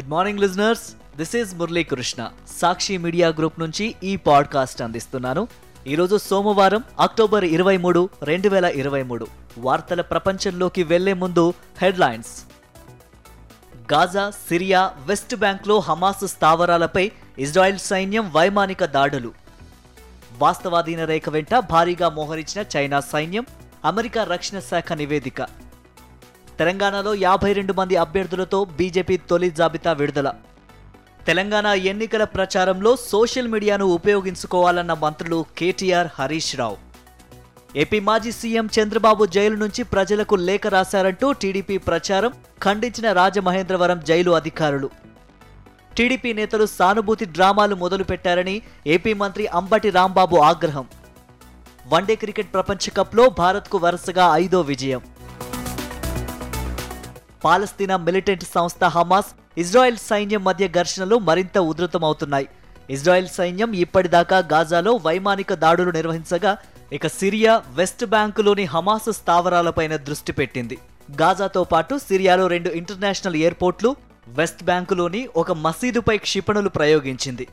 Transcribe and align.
Good 0.00 0.10
morning 0.10 0.38
listeners 0.38 1.16
this 1.16 1.36
is 1.36 1.54
Murali 1.54 1.84
Krishna 1.84 2.30
Sakshi 2.60 2.96
media 2.96 3.28
group 3.28 3.60
నుంచి 3.60 3.94
ఈ 4.04 4.16
podcast 4.16 4.82
అందిస్తున్నాను. 4.82 5.48
ఈరోజు 5.86 6.16
సోమవారం 6.16 6.84
అక్టోబర్ 7.00 7.44
ఇరవై 7.44 7.76
మూడు 7.76 8.08
రెండు 8.22 8.48
వేల 8.48 8.64
ఇరవై 8.64 9.02
మూడు. 9.02 9.26
వార్తల 9.58 10.00
ప్రపంచంలోకి 10.00 10.82
వెళ్ళే 10.82 11.12
ముందు 11.12 11.54
హెడ్లైన్స్. 11.82 12.44
గాజా 13.92 14.30
సిరియా 14.30 14.92
వెస్ట్ 15.06 15.36
బ్యాంక్లో 15.36 15.78
హమాస్ 15.78 16.26
స్థావరాలపై 16.26 17.12
ఇజ్రాయెల్ 17.38 17.78
సైన్యం 17.78 18.32
వైమానిక 18.32 18.84
దాడులు. 18.84 19.32
వాస్తవాధీన 20.38 21.04
రేఖ 21.04 21.28
వెంట 21.28 21.54
భారీగా 21.54 22.08
మోహరించిన 22.08 22.64
చైనా 22.76 23.00
సైన్యం 23.00 23.46
అమెరికా 23.84 24.24
రక్షణ 24.24 24.58
శాఖ 24.58 24.92
నివేదిక. 24.92 25.69
తెలంగాణలో 26.60 27.14
యాభై 27.14 27.50
రెండు 27.56 27.72
మంది 27.76 27.94
అభ్యర్థులతో 27.96 28.58
బీజేపీ 28.78 29.16
తొలి 29.28 29.48
జాబితా 29.58 29.92
విడుదల. 30.00 30.28
తెలంగాణ 31.28 31.66
ఎన్నికల 31.90 32.24
ప్రచారంలో 32.24 32.96
సోషల్ 32.96 33.48
మీడియాను 33.48 33.86
ఉపయోగించుకోవాలన్న 33.98 34.94
మంత్రులు 35.04 35.38
కేటీఆర్ 35.58 36.08
హరీష్ 36.18 36.56
రావు. 36.60 36.76
ఏపీ 37.82 38.00
మాజీ 38.08 38.32
సీఎం 38.40 38.66
చంద్రబాబు 38.76 39.26
జైలు 39.36 39.56
నుంచి 39.56 39.82
ప్రజలకు 39.94 40.34
లేఖ 40.48 40.66
రాశారంటూ 40.66 41.32
టీడీపీ 41.44 41.78
ప్రచారం 41.88 42.34
ఖండించిన 42.64 43.12
రాజమహేంద్రవరం 43.20 44.00
జైలు 44.10 44.34
అధికారులు. 44.40 44.90
టీడీపీ 45.96 46.32
నేతలు 46.40 46.66
సానుభూతి 46.78 47.28
డ్రామాలు 47.36 47.74
మొదలుపెట్టారని 47.84 48.56
ఏపీ 48.96 49.14
మంత్రి 49.22 49.46
అంబటి 49.60 49.90
రాంబాబు 49.98 50.36
ఆగ్రహం. 50.50 50.86
వన్డే 51.94 52.14
క్రికెట్ 52.24 52.52
ప్రపంచ 52.56 52.90
కప్లో 52.98 53.26
భారత్కు 53.40 53.78
వరుసగా 53.86 54.26
ఐదో 54.42 54.60
విజయం. 54.72 55.02
పాలస్తీనా 57.44 57.96
మిలిటెంట్ 57.96 58.44
సంస్థ 58.54 58.84
హమాస్ 58.84 59.26
ఇజ్రాయెల్ 59.58 59.96
సైన్యం 59.96 60.44
మధ్య 60.44 60.68
ఘర్షణలు 60.68 61.16
మరింత 61.18 61.58
ఉధృతమవుతున్నాయి. 61.58 62.48
ఇజ్రాయెల్ 62.90 63.28
సైన్యం 63.28 63.72
ఇప్పటిదాకా 63.72 64.38
గాజాలో 64.38 64.92
వైమానిక 64.96 65.54
దాడులు 65.54 65.90
నిర్వహించగా 65.90 66.56
ఇక 66.92 67.06
సిరియా 67.06 67.62
వెస్ట్ 67.74 68.04
బ్యాంకులోని 68.04 68.64
హమాస్ 68.64 69.12
స్థావరాలపైన 69.12 69.96
దృష్టి 69.96 70.32
పెట్టింది. 70.32 70.78
గాజాతో 71.22 71.64
పాటు 71.64 71.98
సిరియాలో 71.98 72.46
రెండు 72.46 72.68
ఇంటర్నేషనల్ 72.68 73.36
ఎయిర్పోర్ట్లు 73.36 73.96
వెస్ట్ 74.28 74.62
బ్యాంకులోని 74.64 75.28
ఒక 75.36 75.52
మసీదుపై 75.52 76.18
క్షిపణులు 76.18 76.68
ప్రయోగించింది. 76.68 77.48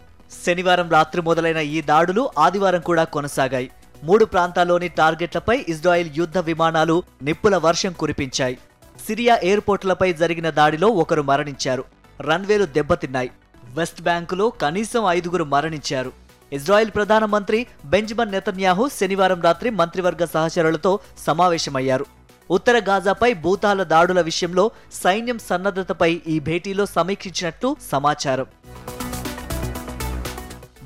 శనివారం 0.46 0.90
రాత్రి 0.90 1.22
మొదలైన 1.22 1.58
ఈ 1.58 1.82
దాడులు 1.82 2.30
ఆదివారం 2.40 2.80
కూడా 2.80 3.04
కొనసాగాయి. 3.04 3.70
మూడు 4.04 4.26
ప్రాంతాల్లోని 4.26 4.88
టార్గెట్లపై 4.88 5.66
ఇజ్రాయెల్ 5.70 6.10
యుద్ధ 6.16 6.38
విమానాలు 6.38 7.04
నిప్పుల 7.24 7.58
వర్షం 7.58 7.94
కురిపించాయి. 7.94 8.58
సిరియా 9.06 9.36
ఎయిర్పోర్టులపై 9.44 10.14
జరిగిన 10.14 10.50
దాడిలో 10.50 10.88
ఒకరు 10.88 11.22
మరణించారు. 11.22 11.84
రన్వేలు 12.22 12.66
దెబ్బతిన్నాయి. 12.66 13.32
వెస్ట్ 13.64 14.02
బ్యాంకులో 14.02 14.50
కనీసం 14.50 15.06
ఐదుగురు 15.06 15.44
మరణించారు. 15.44 16.12
ఇజ్రాయెల్ 16.54 16.92
ప్రధానమంత్రి 16.96 17.68
బెంజమిన్ 17.86 18.32
నెతన్యాహు 18.32 18.90
శనివారం 19.02 19.42
రాత్రి 19.42 19.70
మంత్రివర్గ 19.70 20.26
సహచరులతో 20.26 21.00
సమావేశమయ్యారు. 21.18 22.06
ఉత్తర 22.52 22.82
గాజాపై 22.84 23.34
భూతాల 23.34 23.84
దాడుల 23.84 24.22
విషయంలో 24.22 24.72
సైన్యం 24.94 25.40
సన్నద్ధతపై 25.40 26.22
ఈ 26.28 26.40
భేటీలో 26.40 26.86
సమీక్షించినట్లు 26.86 27.76
సమాచారం. 27.92 28.46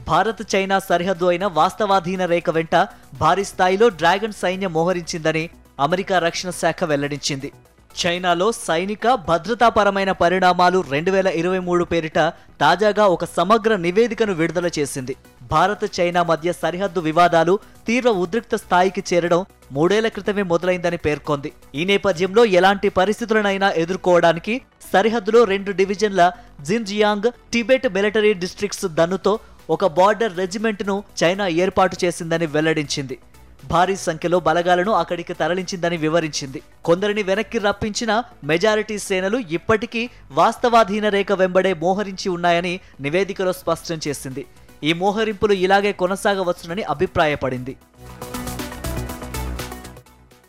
భారత్ 0.07 0.55
చైనా 0.55 0.79
సరిహద్దు 0.79 1.25
అయిన 1.25 1.45
వాస్తవాధీన 1.45 2.25
రేఖ 2.25 2.49
వెంట 2.49 2.87
భారీ 3.13 3.43
స్థాయిలో 3.43 3.89
డ్రాగన్ 3.89 4.33
సైన్యం 4.33 4.73
మోహరించిందని 4.73 5.49
అమెరికా 5.79 6.19
రక్షణ 6.19 6.49
శాఖ 6.49 6.83
వెల్లడించింది. 6.83 7.51
చైనాలో 7.99 8.47
సైనిక 8.65 9.13
భద్రతాపరమైన 9.29 10.11
పరిణామాలు 10.21 10.79
రెండు 10.93 11.11
వేల 11.11 11.29
ఇరవై 11.41 11.59
మూడు 11.67 11.83
పేరిట 11.91 12.19
తాజాగా 12.63 13.05
ఒక 13.15 13.25
సమగ్ర 13.37 13.75
నివేదికను 13.85 14.33
విడుదల 14.41 14.69
చేసింది. 14.77 15.13
భారత్ 15.53 15.85
చైనా 15.97 16.21
మధ్య 16.31 16.51
సరిహద్దు 16.61 17.01
వివాదాలు 17.07 17.53
తీవ్ర 17.87 18.09
ఉద్రిక్త 18.23 18.55
స్థాయికి 18.63 19.03
చేరడం 19.09 19.41
మూడేళ్ళ 19.77 20.07
క్రితమే 20.15 20.43
మొదలైందని 20.51 20.99
పేర్కొంది. 21.05 21.49
ఈ 21.79 21.85
నేపథ్యంలో 21.91 22.43
ఎలాంటి 22.59 22.89
పరిస్థితులనైనా 22.99 23.69
ఎదుర్కోవడానికి 23.83 24.55
సరిహద్దులో 24.93 25.41
రెండు 25.53 25.73
డివిజన్ల 25.79 26.21
జిన్జియాంగ్ 26.69 27.29
టిబెట్ 27.53 27.87
మిలిటరీ 27.97 28.33
డిస్ట్రిక్ట్స్ 28.43 28.85
దన్నుతో 28.99 29.33
ఒక 29.69 29.85
బార్డర్ 29.97 30.37
రెజిమెంట్ను 30.37 30.95
చైనా 31.19 31.45
ఏర్పాటు 31.63 31.95
చేసిందని 32.03 32.47
వెల్లడించింది. 32.55 33.15
భారీ 33.65 33.95
సంఖ్యలో 33.95 34.39
బలగాలను 34.39 34.91
అక్కడికి 34.91 35.33
తరలించిందని 35.33 35.97
వివరించింది. 35.97 36.61
కొందరిని 36.85 37.23
వెనక్కి 37.23 37.57
రప్పించిన 37.57 38.23
మెజారిటీ 38.43 38.97
సేనలు 38.97 39.37
ఇప్పటికీ 39.37 40.09
వాస్తవాధీన 40.31 41.09
రేఖ 41.09 41.31
వెంబడే 41.31 41.73
మోహరించి 41.73 42.29
ఉన్నాయని 42.29 42.79
నివేదికలో 43.01 43.53
స్పష్టం 43.53 43.99
చేసింది. 44.07 44.45
ఈ 44.83 44.93
మోహరింపులు 44.93 45.53
ఇలాగే 45.53 45.91
కొనసాగవచ్చునని 45.91 46.83
అభిప్రాయపడింది. 46.83 47.77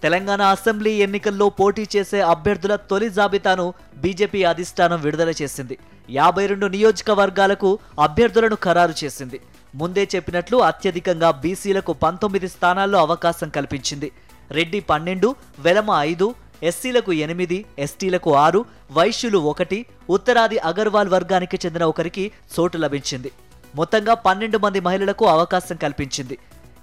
తెలంగాణ 0.03 0.43
అసెంబ్లీ 0.43 0.91
ఎన్నికల్లో 0.91 1.49
పోటీ 1.49 1.89
చేసే 1.97 2.21
అభ్యర్థుల 2.21 2.77
తొలి 2.77 3.11
జాబితాను 3.11 3.75
బీజేపీ 3.97 4.44
అధిష్టానం 4.44 5.00
విడుదల 5.00 5.33
చేసింది. 5.43 5.79
యాభై 6.11 6.47
రెండు 6.47 6.67
నియోజకవర్గాలకు 6.67 7.79
అభ్యర్థులను 8.00 8.56
ఖరారు 8.56 8.94
చేసింది. 9.05 9.41
ముందే 9.81 10.05
చెప్పినట్లు 10.15 10.56
అత్యధికంగా 10.71 11.31
బీసీలకు 11.43 11.93
పంతొమ్మిది 12.05 12.49
స్థానాల్లో 12.55 12.99
అవకాశం 13.06 13.49
కల్పించింది. 13.56 14.09
రెడ్డి 14.56 14.81
పన్నెండు 14.91 15.28
వెలమ 15.66 15.91
ఐదు 16.10 16.27
ఎస్సీలకు 16.71 17.12
ఎనిమిది 17.27 17.59
ఎస్టీలకు 17.84 18.31
ఆరు 18.47 18.61
వైశ్యులు 18.97 19.38
ఒకటి 19.53 19.78
ఉత్తరాది 20.16 20.59
అగర్వాల్ 20.71 21.11
వర్గానికి 21.15 21.56
చెందిన 21.65 21.84
ఒకరికి 21.93 22.25
చోటు 22.55 22.78
లభించింది. 22.84 23.31
మొత్తంగా 23.75 24.15
పన్నెండు 24.27 24.59
మంది 24.65 24.81
మహిళలకు 24.87 25.25
అవకాశం 25.37 25.77
కల్పించింది. 25.84 26.37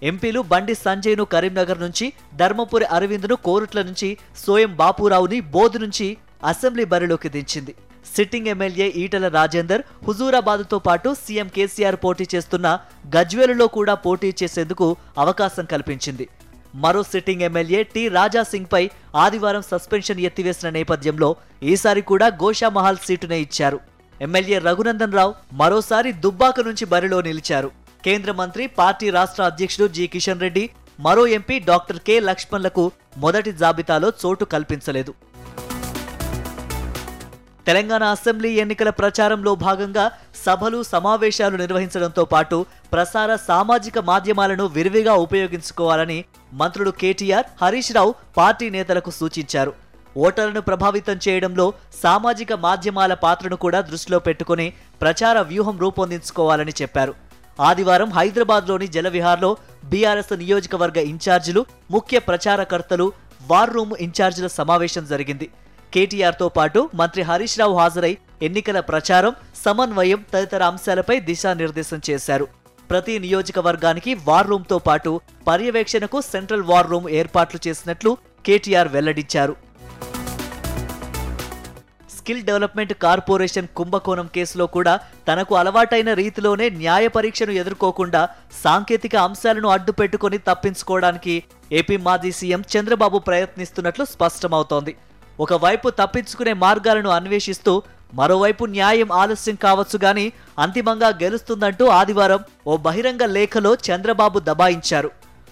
ఎంపీలు 0.10 0.42
బండి 0.52 0.74
సంజయ్ను 0.86 1.24
కరీంనగర్ 1.34 1.80
నుంచి 1.86 2.06
ధర్మపురి 2.42 2.86
అరవింద్ను 2.98 3.36
కోరుట్ల 3.48 3.80
నుంచి 3.90 4.10
సోయం 4.46 4.74
బాపురావుని 4.82 5.40
బోధు 5.56 5.78
నుంచి 5.78 6.08
అసెంబ్లీ 6.52 6.86
బరిలోకి 6.94 7.30
దించింది. 7.30 7.74
సిట్టింగ్ 8.16 8.48
ఎమ్మెల్యే 8.54 8.88
ఈటల 9.04 9.28
రాజేందర్ 9.38 9.82
హుజూరాబాద్తో 10.08 10.80
పాటు 10.88 11.10
సీఎం 11.24 11.48
కేసీఆర్ 11.56 11.98
పోటీ 12.04 12.26
చేస్తున్న 12.36 12.68
గజ్వేలులో 13.16 13.68
కూడా 13.78 13.94
పోటీ 14.06 14.30
చేసేందుకు 14.44 14.88
అవకాశం 15.24 15.66
కల్పించింది. 15.74 16.28
మరో 16.84 17.02
సిట్టింగ్ 17.12 17.46
ఎమ్మెల్యే 17.50 17.84
టి 17.94 18.02
రాజా 18.08 18.44
ఆదివారం 19.24 19.64
సస్పెన్షన్ 19.72 20.20
ఎత్తివేసిన 20.20 20.70
నేపథ్యంలో 20.70 21.30
ఈసారి 21.72 22.02
కూడా 22.12 22.28
గోషామహల్ 22.44 23.04
సీటునే 23.08 23.40
ఇచ్చారు. 23.42 23.80
ఎమ్మెల్యే 24.22 24.58
రఘునందన్ 24.68 25.18
రావు 25.20 25.34
మరోసారి 25.62 26.12
దుబ్బాక 26.26 26.60
నుంచి 26.68 26.86
బరిలో 26.86 27.22
నిలిచారు. 27.22 27.72
కేంద్ర 28.06 28.32
మంత్రి 28.32 28.68
పార్టీ 28.80 29.10
రాష్ట్ర 29.10 29.44
అధ్యక్షుడు 29.44 29.88
జి 29.96 30.08
కిషన్ 30.08 30.44
రెడ్డి 30.46 30.70
మరో 31.00 31.24
ఎంపీ 31.38 31.60
డాక్టర్ 31.60 32.00
కె 32.08 32.16
లక్ష్మణ్లకు 32.20 32.84
మొదటి 33.18 33.52
జాబితాలో 33.62 34.12
చోటు 34.22 34.46
కల్పించలేదు. 34.54 35.12
తెలంగాణ 37.70 38.04
అసెంబ్లీ 38.16 38.50
ఎన్నికల 38.62 38.90
ప్రచారంలో 39.00 39.52
భాగంగా 39.64 40.06
సభలు 40.46 40.78
సమావేశాలు 40.92 41.56
నిర్వహించడంతో 41.62 42.24
పాటు 42.32 42.58
ప్రసార 42.94 43.30
సామాజిక 43.50 44.00
మాధ్యమాలను 44.08 44.66
విరివిగా 44.78 45.14
ఉపయోగించుకోవాలని 45.26 46.18
మంత్రులు 46.62 46.94
కేటీఆర్ 47.02 47.48
హరీష్ 47.62 47.92
రావు 47.98 48.12
పార్టీ 48.40 48.70
నేతలకు 48.78 49.14
సూచించారు. 49.20 49.74
ఓటర్లను 50.26 50.64
ప్రభావితం 50.70 51.18
చేయడంలో 51.28 51.68
సామాజిక 52.04 52.52
మాధ్యమాల 52.66 53.14
పాత్రను 53.26 53.60
కూడా 53.66 53.82
దృష్టిలో 53.92 54.22
పెట్టుకుని 54.30 54.68
ప్రచార 55.04 55.38
వ్యూహం 55.52 55.78
రూపొందించుకోవాలని 55.86 56.76
చెప్పారు. 56.82 57.16
ఆదివారం 57.70 58.12
హైదరాబాద్లోని 58.20 58.90
జలవిహార్లో 58.98 59.54
బీఆర్ఎస్ 59.94 60.36
నియోజకవర్గ 60.44 61.00
ఇన్ఛార్జీలు 61.14 61.64
ముఖ్య 61.96 62.18
ప్రచారకర్తలు 62.30 63.10
వార్ 63.52 63.74
రూమ్ 63.78 63.96
ఇన్ఛార్జీల 64.06 64.48
సమావేశం 64.60 65.04
జరిగింది. 65.14 65.50
కేటీఆర్తో 65.94 66.48
పాటు 66.58 66.80
మంత్రి 67.00 67.22
హరీష్ 67.30 67.58
రావు 67.62 67.76
హాజరై 67.82 68.14
ఎన్నికల 68.48 68.80
ప్రచారం 68.90 69.34
సమన్వయం 69.64 70.20
తదితర 70.34 70.64
అంశాలపై 70.72 71.16
దిశానిర్దేశం 71.30 72.02
చేశారు. 72.10 72.46
ప్రతి 72.90 73.16
నియోజకవర్గానికి 73.24 74.12
వార్ 74.28 74.48
రూమ్తో 74.52 74.78
పాటు 74.90 75.12
పర్యవేక్షణకు 75.48 76.20
సెంట్రల్ 76.34 76.68
వార్ 76.70 76.92
రూమ్ 76.92 77.10
ఏర్పాట్లు 77.22 77.60
చేసినట్లు 77.66 78.12
కేటీఆర్ 78.46 78.92
వెల్లడించారు. 78.96 79.56
స్కిల్ 82.16 82.48
డెవలప్మెంట్ 82.48 82.94
కార్పొరేషన్ 83.04 83.70
కుంభకోణం 83.78 84.28
కేసులో 84.36 84.66
కూడా 84.76 84.94
తనకు 85.28 85.54
అలవాటైన 85.62 86.10
రీతిలోనే 86.22 86.66
న్యాయ 86.82 87.06
పరీక్షను 87.16 87.54
ఎదుర్కోకుండా 87.62 88.22
సాంకేతిక 88.64 89.16
అంశాలను 89.28 89.70
అడ్డుపెట్టుకుని 89.76 90.40
తప్పించుకోవడానికి 90.50 91.36
ఏపీ 91.80 91.98
మాజీ 92.08 92.32
సీఎం 92.40 92.64
చంద్రబాబు 92.74 93.20
ప్రయత్నిస్తున్నట్లు 93.30 94.06
స్పష్టమవుతోంది. 94.14 94.94
ఒకవైపు 95.40 95.88
తప్పించుకునే 96.00 96.54
మార్గాలను 96.66 97.10
అన్వేషిస్తూ 97.18 97.74
మరోవైపు 98.20 98.64
న్యాయం 98.76 99.10
ఆలస్యం 99.22 99.58
కావచ్చు 99.66 99.98
గాని 100.04 100.26
అంతిమంగా 100.64 101.10
గెలుస్తుందంటూ 101.24 101.86
ఆదివారం 102.00 102.42
ఓ 102.68 102.76
బహిరంగ 102.86 103.24
లేఖలో 103.38 103.72
చంద్రబాబు 103.88 104.40
దబాయించారు. 104.50 105.10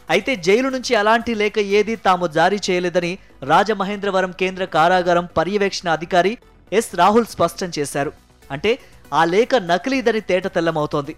అయితే 0.09 0.33
జైలు 0.45 0.69
నుంచి 0.75 0.93
అలాంటి 0.95 1.31
లేఖ 1.41 1.57
ఏదీ 1.79 1.95
తాము 2.07 2.27
జారీ 2.37 2.59
చేయలేదని 2.67 3.11
రాజమహేంద్రవరం 3.51 4.31
కేంద్ర 4.41 4.65
కారాగారం 4.75 5.25
పర్యవేక్షణ 5.37 5.87
అధికారి 5.97 6.33
ఎస్ 6.71 6.91
రాహుల్ 6.95 7.27
స్పష్టం 7.33 7.71
చేశారు. 7.77 8.11
అంటే 8.51 8.71
ఆ 9.13 9.23
లేఖ 9.33 9.49
నకిలీదని 9.71 10.21
తేట 10.29 10.47
తెల్లమవుతోంది. 10.47 11.15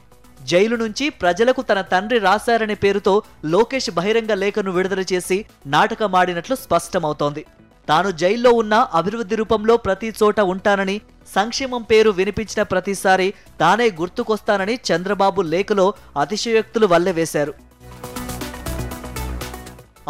జైలు 0.50 0.76
నుంచి 0.76 1.06
ప్రజలకు 1.22 1.62
తన 1.62 1.80
తండ్రి 1.94 2.20
రాశారనే 2.20 2.76
పేరుతో 2.84 3.14
లోకేష్ 3.54 3.90
బహిరంగ 3.98 4.34
లేఖను 4.44 4.72
విడుదల 4.72 5.04
చేసి 5.14 5.38
నాటకమాడినట్లు 5.76 6.56
స్పష్టమవుతోంది. 6.56 7.44
తాను 7.90 8.10
జైల్లో 8.22 8.52
ఉన్న 8.62 8.76
అభివృద్ధి 9.00 9.36
రూపంలో 9.40 9.76
ప్రతి 9.86 10.10
చోట 10.20 10.40
ఉంటానని 10.54 10.98
సంక్షేమం 11.36 11.82
పేరు 11.90 12.12
వినిపించిన 12.20 12.62
ప్రతిసారి 12.72 13.28
తానే 13.62 13.88
గుర్తుకొస్తానని 14.00 14.76
చంద్రబాబు 14.90 15.42
లేఖలో 15.54 15.88
అతిశయోక్తులు 16.24 16.88
వల్లెవేశారు 16.94 17.54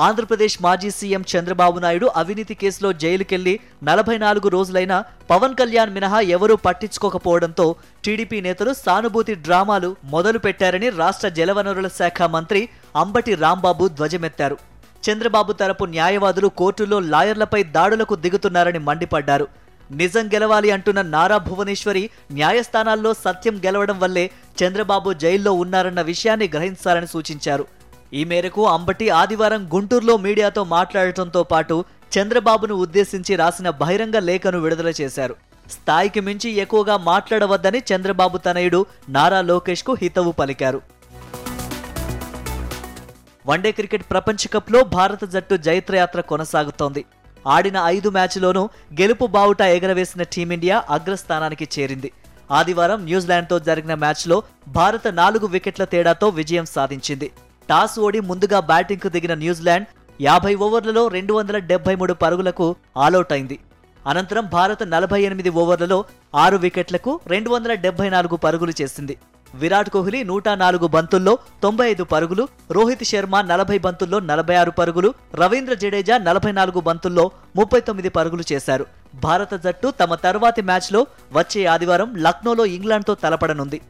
ఆంధ్రప్రదేశ్ 0.05 0.55
మాజీ 0.65 0.89
సీఎం 0.97 1.23
చంద్రబాబు 1.31 1.77
నాయుడు 1.85 2.07
అవినీతి 2.21 2.53
కేసులో 2.61 2.89
జైలుకెళ్ళి 3.01 3.53
నలభై 3.87 4.15
నాలుగు 4.23 4.47
రోజులైనా 4.53 4.97
పవన్ 5.31 5.57
కళ్యాణ్ 5.61 5.91
మినహా 5.95 6.19
ఎవరూ 6.35 6.55
పట్టించుకోకపోవడంతో 6.65 7.65
టీడీపీ 8.05 8.39
నేతలు 8.47 8.73
సానుభూతి 8.83 9.35
డ్రామాలు 9.45 9.89
మొదలుపెట్టారని 10.13 10.89
రాష్ట్ర 11.01 11.29
జలవనరుల 11.39 11.89
శాఖ 11.99 12.29
మంత్రి 12.35 12.61
అంబటి 12.95 13.33
రాంబాబు 13.43 13.87
ధ్వజమెత్తారు. 13.97 14.57
చంద్రబాబు 15.03 15.51
తరపు 15.53 15.85
న్యాయవాదులు 15.85 16.47
కోర్టులో 16.59 16.97
లాయర్లపై 17.13 17.63
దాడులకు 17.75 18.15
దిగుతున్నారని 18.23 18.79
మండిపడ్డారు. 18.87 19.47
నిజం 19.89 20.25
గెలవాలి 20.33 20.69
అంటున్న 20.71 21.01
నారా 21.13 21.37
భువనేశ్వరి 21.45 22.03
న్యాయస్థానాల్లో 22.31 23.11
సత్యం 23.25 23.55
గెలవడం 23.65 23.97
వల్లే 23.99 24.25
చంద్రబాబు 24.61 25.09
జైల్లో 25.23 25.51
ఉన్నారన్న 25.63 26.01
విషయాన్ని 26.11 26.47
గ్రహించాలని 26.55 27.07
సూచించారు. 27.07 27.65
ఈ 28.19 28.21
మేరకు 28.31 28.61
అంబటి 28.75 29.07
ఆదివారం 29.21 29.63
గుంటూరులో 29.73 30.17
మీడియాతో 30.25 30.61
మాట్లాడటంతో 30.75 31.43
పాటు 31.43 31.75
చంద్రబాబును 32.17 32.75
ఉద్దేశించి 32.83 33.33
రాసిన 33.35 33.69
బహిరంగ 33.81 34.17
లేఖను 34.29 34.59
విడుదల 34.59 34.91
చేశారు. 35.01 35.35
స్థాయికి 35.75 36.21
మించి 36.27 36.49
ఎక్కువగా 36.63 36.95
మాట్లాడవద్దని 37.11 37.79
చంద్రబాబు 37.89 38.37
తనయుడు 38.45 38.79
నారా 39.17 39.41
లోకేష్కు 39.49 39.93
హితవు 40.01 40.31
పలికారు. 40.39 40.79
వన్డే 43.47 43.71
క్రికెట్ 43.77 44.05
ప్రపంచ 44.11 44.47
కప్లో 44.53 44.79
భారత 44.95 45.23
జట్టు 45.33 45.55
జైత్రయాత్ర 45.67 46.21
కొనసాగుతోంది. 46.31 47.01
ఆడిన 47.55 47.77
ఐదు 47.95 48.09
మ్యాచ్లోనూ 48.15 48.63
గెలుపు 48.99 49.25
బావుట 49.35 49.61
ఎగరవేసిన 49.75 50.23
టీమిండియా 50.33 50.77
అగ్రస్థానానికి 50.95 51.67
చేరింది. 51.75 52.09
ఆదివారం 52.57 52.99
న్యూజిలాండ్తో 53.09 53.57
జరిగిన 53.67 53.93
మ్యాచ్లో 54.03 54.37
భారత 54.79 55.07
నాలుగు 55.21 55.47
వికెట్ల 55.53 55.83
తేడాతో 55.93 56.29
విజయం 56.39 56.65
సాధించింది. 56.75 57.27
టాస్ 57.69 57.97
ఓడి 58.05 58.19
ముందుగా 58.29 58.59
బ్యాటింగ్కు 58.71 59.09
దిగిన 59.15 59.33
న్యూజిలాండ్ 59.43 59.87
యాభై 60.19 60.53
ఓవర్లలో 60.65 61.03
రెండు 61.07 61.33
వందల 61.33 61.57
డెబ్బై 61.71 61.95
మూడు 61.99 62.13
పరుగులకు 62.23 62.67
ఆలౌట్ 63.05 63.33
అయింది 63.35 63.57
అనంతరం 64.03 64.45
భారత్ 64.55 64.83
నలభై 64.93 65.19
ఎనిమిది 65.27 65.51
ఓవర్లలో 65.61 65.97
ఆరు 66.43 66.57
వికెట్లకు 66.63 67.11
రెండు 67.33 67.49
వందల 67.53 67.73
డెబ్బై 67.85 68.07
నాలుగు 68.15 68.35
పరుగులు 68.45 68.73
చేసింది. 68.81 69.15
విరాట్ 69.55 69.89
కోహ్లీ 69.89 70.23
నూట 70.23 70.49
నాలుగు 70.49 70.87
బంతుల్లో 70.87 71.37
తొంభై 71.63 71.89
ఐదు 71.89 72.03
పరుగులు 72.03 72.47
రోహిత్ 72.71 73.03
శర్మ 73.03 73.41
నలభై 73.41 73.77
బంతుల్లో 73.77 74.19
నలభై 74.19 74.55
ఆరు 74.55 74.71
పరుగులు 74.71 75.13
రవీంద్ర 75.35 75.73
జడేజా 75.73 76.17
నలభై 76.17 76.51
నాలుగు 76.51 76.79
బంతుల్లో 76.79 77.31
ముప్పై 77.55 77.79
తొమ్మిది 77.79 78.09
పరుగులు 78.09 78.43
చేశారు. 78.51 78.85
భారత 79.15 79.53
జట్టు 79.53 79.93
తమ 80.01 80.15
తర్వాతి 80.15 80.61
మ్యాచ్లో 80.61 81.07
వచ్చే 81.33 81.65
ఆదివారం 81.65 82.15
లక్నోలో 82.15 82.65
ఇంగ్లాండ్తో 82.65 83.15
తలపడనుంది. 83.15 83.81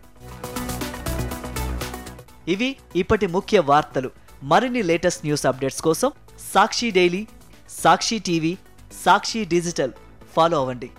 ఇవి 2.47 2.75
ఇప్పటి 2.95 3.27
ముఖ్య 3.27 3.59
వార్తలు. 3.59 4.11
మరిన్ని 4.43 4.83
లేటెస్ట్ 4.83 5.25
న్యూస్ 5.25 5.45
అప్డేట్స్ 5.45 5.81
కోసం 5.81 6.11
Sakshi 6.53 6.91
daily 6.91 7.27
Sakshi 7.69 8.19
TV 8.19 8.57
Sakshi 9.05 9.45
digital 9.45 9.91
follow 10.35 10.57
అవ్వండి. 10.57 10.89